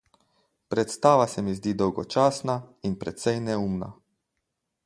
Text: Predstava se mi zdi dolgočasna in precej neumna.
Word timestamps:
Predstava 0.73 1.27
se 1.33 1.43
mi 1.49 1.53
zdi 1.59 1.71
dolgočasna 1.81 2.55
in 2.91 2.99
precej 3.05 3.37
neumna. 3.49 3.89